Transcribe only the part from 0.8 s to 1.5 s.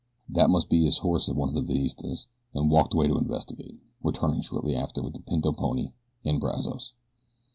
his horse," said one